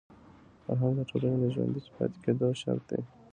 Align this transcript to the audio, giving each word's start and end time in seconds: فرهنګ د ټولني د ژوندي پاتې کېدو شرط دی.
فرهنګ 0.63 0.93
د 0.97 1.01
ټولني 1.09 1.37
د 1.41 1.45
ژوندي 1.53 1.79
پاتې 1.95 2.17
کېدو 2.23 2.47
شرط 2.61 2.83
دی. 2.89 3.01